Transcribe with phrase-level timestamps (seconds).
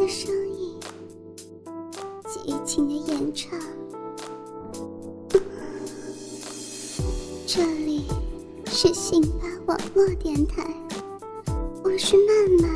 [0.00, 0.80] 的声音，
[2.26, 3.50] 激情的演唱。
[7.46, 8.06] 这里
[8.64, 10.64] 是辛巴网络电台，
[11.84, 12.70] 我是曼曼，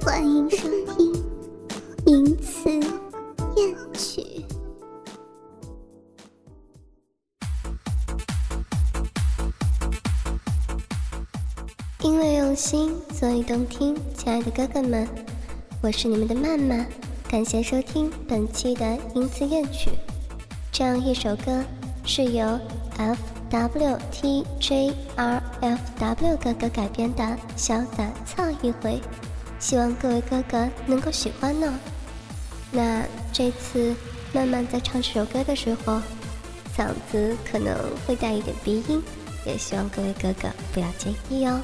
[0.00, 1.12] 欢迎收听
[12.04, 13.96] 《因为用心，所以动听。
[14.14, 15.08] 亲爱的哥哥们，
[15.80, 16.86] 我是你们的曼曼，
[17.30, 19.88] 感谢收听本期的《音词艳曲》。
[20.70, 21.64] 这样一首歌
[22.04, 22.60] 是由
[22.98, 23.18] F
[23.48, 27.24] W T J R F W 哥哥改编的
[27.56, 28.96] 《潇洒操一回》，
[29.58, 31.72] 希望各位哥哥能够喜欢呢。
[32.70, 33.02] 那
[33.32, 33.94] 这次
[34.34, 36.02] 曼曼在唱这首歌的时候，
[36.76, 37.74] 嗓子可能
[38.06, 39.02] 会带一点鼻音，
[39.46, 41.58] 也希望各位哥哥不要介意哦。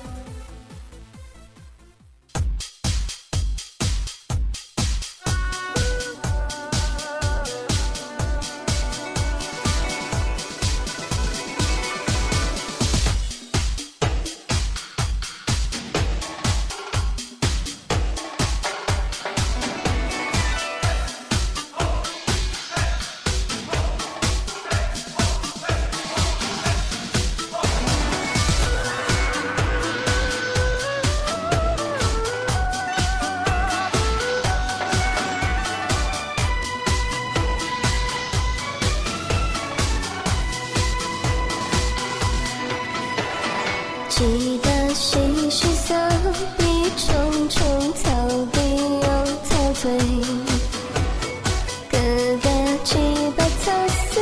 [44.20, 44.26] 记
[44.58, 45.16] 得细
[45.48, 45.94] 细扫
[46.58, 46.62] 一
[46.94, 47.58] 重重
[47.94, 48.04] 草
[48.52, 49.08] 地又
[49.48, 49.90] 草堆，
[51.90, 51.92] 疙
[52.42, 52.44] 瘩
[52.84, 52.90] 几
[53.34, 54.20] 把草丝，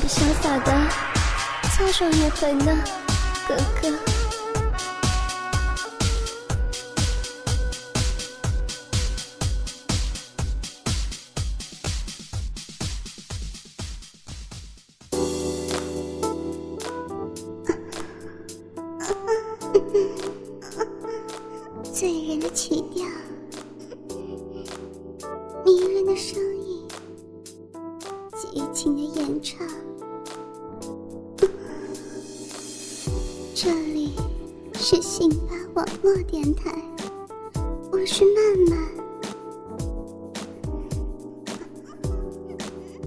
[0.00, 0.72] 不潇洒的，
[1.72, 2.84] 粗犷也很呢，
[3.48, 3.90] 哥哥。
[21.92, 23.04] 醉人的曲调，
[25.64, 26.67] 迷人的声音。
[28.80, 29.66] 情的演唱。
[33.52, 34.12] 这里
[34.74, 36.72] 是辛巴网络电台，
[37.90, 38.40] 我是曼
[38.70, 38.78] 曼，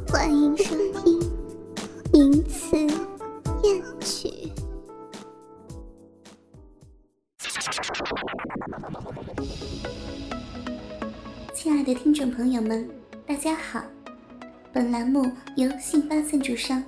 [0.10, 1.22] 欢迎收听
[2.12, 2.76] 《名词
[3.64, 4.28] 艳曲》。
[11.54, 12.90] 亲爱的听众朋友们，
[13.26, 13.82] 大家好！
[14.74, 16.82] 本栏目由信发赞助商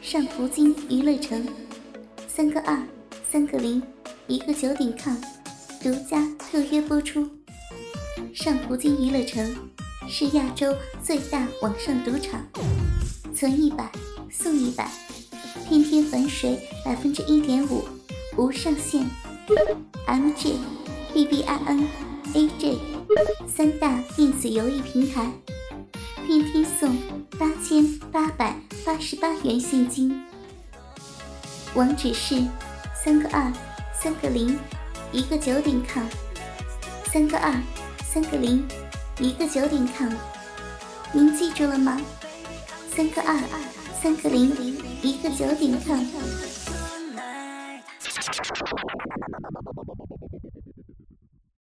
[0.00, 1.46] 上葡京娱乐城
[2.26, 2.82] 三个二
[3.30, 3.82] 三个零
[4.26, 5.16] 一个九点 com
[5.82, 7.28] 独家特约播出。
[8.32, 9.54] 上葡京娱乐城
[10.08, 12.42] 是亚洲最大网上赌场，
[13.34, 13.92] 存一百
[14.30, 14.90] 送一百，
[15.68, 17.84] 天天返水百分之一点五，
[18.38, 19.04] 无上限。
[20.06, 20.54] MJ、
[21.14, 21.84] BBIN、
[22.32, 22.78] AJ
[23.46, 25.30] 三大电子游戏平台，
[26.30, 26.96] 天天送
[27.40, 28.54] 八千八百
[28.86, 30.24] 八十八元现金。
[31.74, 32.40] 网址是
[32.94, 33.52] 三个二
[33.92, 34.56] 三个零
[35.10, 36.04] 一个九点 com，
[37.12, 37.52] 三个二
[38.04, 38.64] 三个零
[39.18, 40.12] 一个九点 com，
[41.12, 42.00] 您记住了吗？
[42.94, 43.36] 三个二
[44.00, 44.56] 三个零
[45.02, 46.06] 一个九点 com。